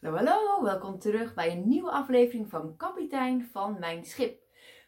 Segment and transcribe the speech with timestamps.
[0.00, 4.42] Hallo, welkom terug bij een nieuwe aflevering van Kapitein van Mijn Schip.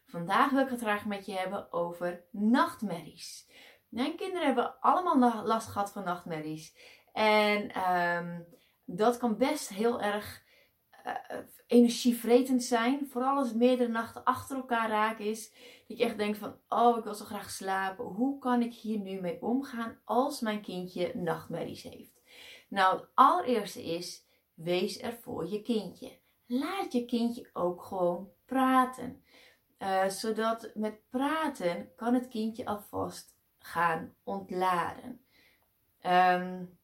[0.06, 3.48] Vandaag wil ik het graag met je hebben over nachtmerries.
[3.88, 6.76] Mijn kinderen hebben allemaal last gehad van nachtmerries.
[7.12, 8.40] En ehm,
[8.84, 10.42] dat kan best heel erg
[11.06, 13.08] uh, energievretend zijn.
[13.08, 15.50] Vooral als het meerdere nachten achter elkaar raak is.
[15.88, 18.04] Dat je echt denkt van, oh ik wil zo graag slapen.
[18.04, 22.22] Hoe kan ik hier nu mee omgaan als mijn kindje nachtmerries heeft?
[22.68, 24.30] Nou, het allereerste is
[24.62, 26.18] Wees er voor je kindje.
[26.46, 29.24] Laat je kindje ook gewoon praten.
[29.78, 35.24] Uh, zodat met praten kan het kindje alvast gaan ontladen.
[36.06, 36.78] Um,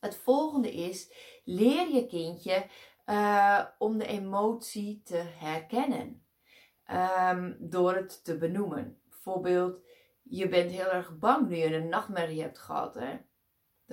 [0.00, 1.12] het volgende is,
[1.44, 2.66] leer je kindje
[3.06, 6.24] uh, om de emotie te herkennen.
[6.90, 9.00] Um, door het te benoemen.
[9.08, 9.80] Bijvoorbeeld,
[10.22, 12.94] je bent heel erg bang nu je een nachtmerrie hebt gehad.
[12.94, 13.16] Hè?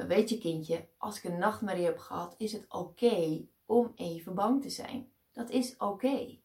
[0.08, 4.62] Weet je kindje, als ik een nachtmerrie heb gehad, is het oké om even bang
[4.62, 5.12] te zijn.
[5.32, 6.38] Dat is oké.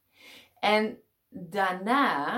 [0.60, 0.98] En
[1.28, 2.36] daarna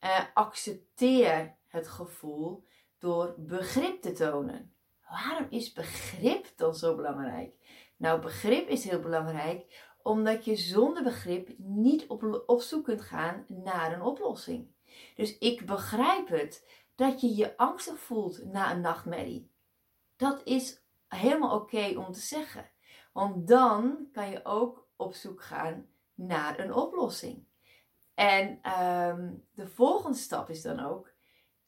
[0.00, 2.64] uh, accepteer het gevoel
[2.98, 4.74] door begrip te tonen.
[5.08, 7.54] Waarom is begrip dan zo belangrijk?
[7.96, 13.44] Nou, begrip is heel belangrijk omdat je zonder begrip niet op, op zoek kunt gaan
[13.48, 14.66] naar een oplossing.
[15.14, 19.50] Dus ik begrijp het dat je je angstig voelt na een nachtmerrie.
[20.22, 22.70] Dat is helemaal oké om te zeggen.
[23.12, 27.46] Want dan kan je ook op zoek gaan naar een oplossing.
[28.14, 31.12] En ehm, de volgende stap is dan ook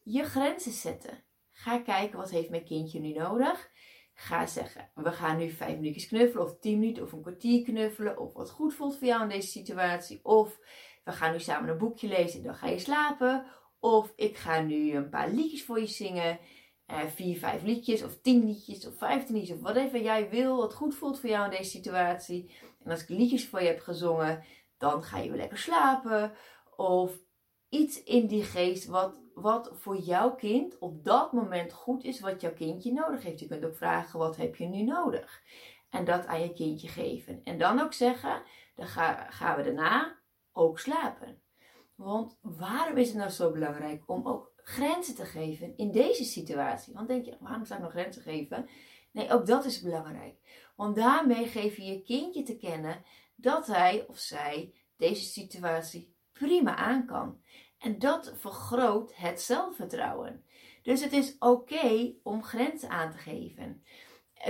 [0.03, 1.25] je grenzen zetten.
[1.51, 3.71] Ga kijken wat heeft mijn kindje nu nodig.
[4.15, 8.19] Ga zeggen, we gaan nu vijf minuutjes knuffelen of tien minuten of een kwartier knuffelen.
[8.19, 10.21] Of wat goed voelt voor jou in deze situatie.
[10.25, 10.59] Of
[11.05, 13.47] we gaan nu samen een boekje lezen en dan ga je slapen.
[13.79, 16.39] Of ik ga nu een paar liedjes voor je zingen
[16.87, 20.95] vier, vijf liedjes of tien liedjes of vijftien liedjes of even jij wil, wat goed
[20.95, 22.55] voelt voor jou in deze situatie.
[22.85, 24.45] En als ik liedjes voor je heb gezongen,
[24.79, 26.33] dan ga je weer lekker slapen.
[26.77, 27.13] Of
[27.69, 32.41] iets in die geest wat, wat voor jouw kind op dat moment goed is, wat
[32.41, 33.41] jouw kindje nodig heeft.
[33.41, 35.43] Je kunt ook vragen, wat heb je nu nodig?
[35.91, 37.41] En dat aan je kindje geven.
[37.45, 38.43] En dan ook zeggen,
[38.75, 40.19] dan ga, gaan we daarna
[40.53, 41.43] ook slapen.
[41.95, 46.95] Want waarom is het nou zo belangrijk om ook grenzen te geven in deze situatie.
[46.95, 48.69] Want denk je, waarom zou ik nog grenzen geven?
[49.11, 50.37] Nee, ook dat is belangrijk.
[50.77, 53.05] Want daarmee geef je je kindje te kennen
[53.37, 57.41] dat hij of zij deze situatie prima aan kan.
[57.79, 60.45] En dat vergroot het zelfvertrouwen.
[60.83, 63.85] Dus het is oké om grenzen aan te geven.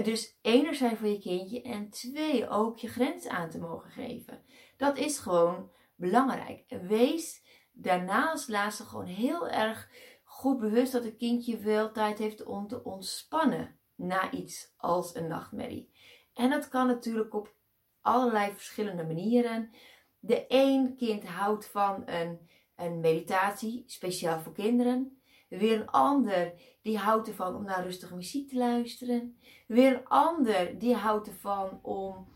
[0.03, 4.45] Dus enerzijds voor je kindje en twee ook je grenzen aan te mogen geven.
[4.77, 6.65] Dat is gewoon belangrijk.
[6.83, 9.89] Wees daarna als laatste gewoon heel erg
[10.25, 15.29] goed bewust dat het kindje veel tijd heeft om te ontspannen na iets als een
[15.29, 15.93] nachtmerrie.
[16.35, 17.55] En dat kan natuurlijk op
[18.01, 19.71] allerlei verschillende manieren.
[20.19, 25.23] De een kind houdt van een, een meditatie, speciaal voor kinderen.
[25.49, 29.39] Weer een ander die houdt ervan om naar rustige muziek te luisteren.
[29.67, 32.29] Weer een ander die houdt ervan om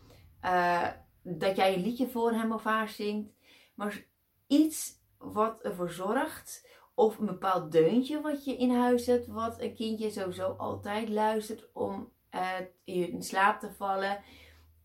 [0.45, 0.87] uh,
[1.21, 3.37] dat jij een liedje voor hem of haar zingt.
[3.79, 4.05] Maar
[4.47, 9.75] iets wat ervoor zorgt, of een bepaald deuntje wat je in huis hebt, wat een
[9.75, 14.23] kindje sowieso altijd luistert om uh, in slaap te vallen.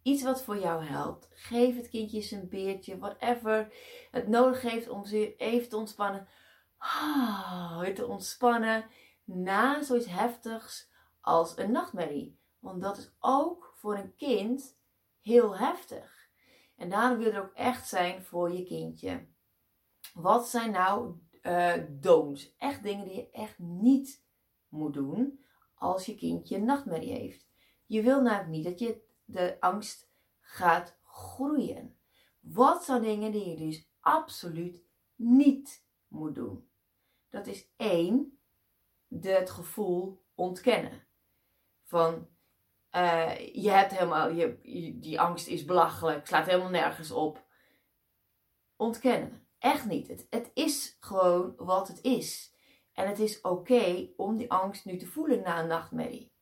[0.02, 1.28] Iets wat voor jou helpt.
[1.32, 3.72] Geef het kindje zijn beertje, whatever
[4.10, 6.28] het nodig heeft om ze even te ontspannen.
[6.78, 8.84] Oh, te ontspannen
[9.24, 10.90] na zoiets heftigs
[11.20, 12.38] als een nachtmerrie.
[12.58, 14.78] Want dat is ook voor een kind
[15.20, 16.13] heel heftig.
[16.84, 19.26] En daarom wil er ook echt zijn voor je kindje.
[20.14, 22.54] Wat zijn nou uh, don'ts?
[22.58, 24.24] Echt dingen die je echt niet
[24.68, 25.44] moet doen
[25.74, 27.46] als je kindje een nachtmerrie heeft.
[27.86, 31.98] Je wil namelijk niet dat je de angst gaat groeien.
[32.40, 34.84] Wat zijn dingen die je dus absoluut
[35.14, 36.68] niet moet doen?
[37.28, 38.38] Dat is één,
[39.20, 41.06] het gevoel ontkennen.
[41.82, 42.28] Van
[42.96, 44.58] uh, je hebt helemaal, je,
[45.00, 47.44] die angst is belachelijk, slaat helemaal nergens op.
[48.76, 49.46] Ontkennen.
[49.58, 50.08] Echt niet.
[50.08, 52.54] Het, het is gewoon wat het is.
[52.92, 56.32] En het is oké om die angst nu te voelen na een nachtmerrie.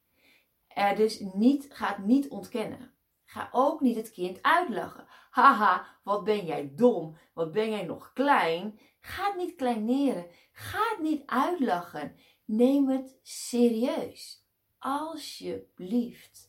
[0.68, 2.94] Er dus niet, ga het niet ontkennen.
[3.24, 5.06] Ga ook niet het kind uitlachen.
[5.30, 7.16] Haha, wat ben jij dom.
[7.34, 8.78] Wat ben jij nog klein.
[9.00, 10.26] Ga het niet kleineren.
[10.52, 12.16] Ga het niet uitlachen.
[12.44, 14.41] Neem het serieus.
[14.82, 16.48] Alsjeblieft.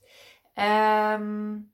[0.56, 1.74] Um,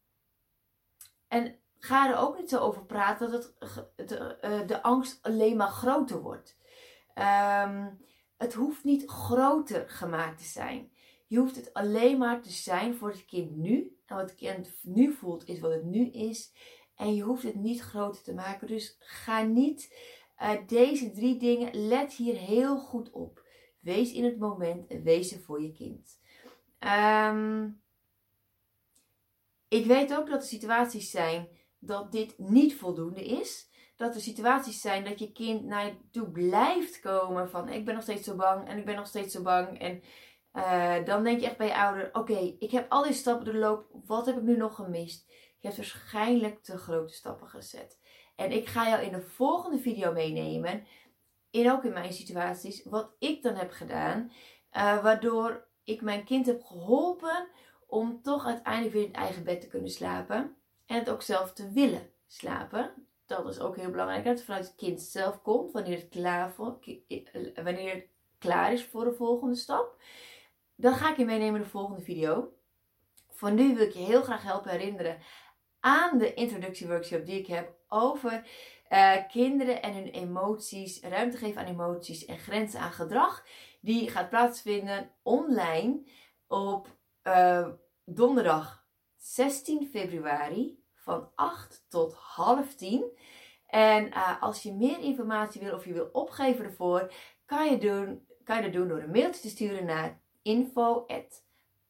[1.27, 5.57] en ga er ook niet zo over praten dat het, de, eh, de angst alleen
[5.57, 6.57] maar groter wordt.
[7.15, 7.99] Um,
[8.37, 10.91] het hoeft niet groter gemaakt te zijn.
[11.27, 14.79] Je hoeft het alleen maar te zijn voor het kind nu En wat het kind
[14.83, 16.53] nu voelt, is wat het nu is.
[16.95, 18.67] En je hoeft het niet groter te maken.
[18.67, 19.95] Dus ga niet
[20.41, 23.47] uh, deze drie dingen, let hier heel goed op.
[23.79, 26.19] Wees in het moment en wees er voor je kind.
[26.79, 27.81] Um,
[29.67, 31.47] ik weet ook dat er situaties zijn
[31.79, 33.69] dat dit niet voldoende is.
[33.95, 37.93] Dat er situaties zijn dat je kind naar je toe blijft komen van ik ben
[37.93, 39.79] nog steeds zo bang en ik ben nog steeds zo bang.
[39.79, 40.03] En
[40.53, 44.01] uh, dan denk je echt bij je ouder, oké, ik heb al die stappen doorlopen,
[44.05, 45.27] wat heb ik nu nog gemist?
[45.57, 47.99] Je hebt waarschijnlijk te grote stappen gezet.
[48.35, 50.87] En ik ga jou in de volgende video meenemen,
[51.49, 54.31] in ook in mijn situaties, wat ik dan heb gedaan.
[54.77, 57.47] Uh, waardoor ik mijn kind heb geholpen
[57.87, 60.55] om toch uiteindelijk weer in het eigen bed te kunnen slapen.
[60.85, 63.07] En het ook zelf te willen slapen.
[63.25, 64.23] Dat is ook heel belangrijk.
[64.23, 65.71] Dat het vanuit het kind zelf komt.
[65.71, 66.79] Wanneer het klaar, voor,
[67.63, 68.07] wanneer het
[68.37, 70.01] klaar is voor de volgende stap.
[70.75, 72.53] Dan ga ik je meenemen in de volgende video.
[73.29, 75.17] Voor nu wil ik je heel graag helpen herinneren
[75.79, 78.47] aan de introductieworkshop die ik heb over
[78.89, 83.45] uh, kinderen en hun emoties, ruimte geven aan emoties en grenzen aan gedrag.
[83.81, 86.03] Die gaat plaatsvinden online
[86.47, 87.67] op uh,
[88.05, 88.87] donderdag
[89.17, 93.17] 16 februari van 8 tot half 10.
[93.65, 97.13] En uh, als je meer informatie wil of je wil opgeven ervoor,
[97.45, 101.05] kan je, doen, kan je dat doen door een mailtje te sturen naar info